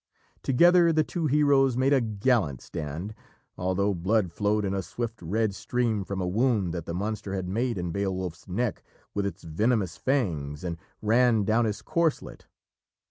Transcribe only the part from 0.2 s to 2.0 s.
Together the two heroes made